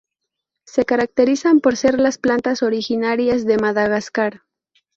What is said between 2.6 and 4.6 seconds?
originarias de Madagascar.